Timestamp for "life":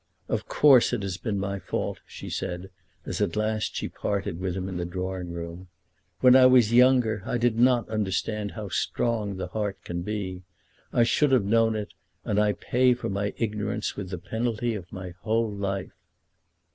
15.51-15.93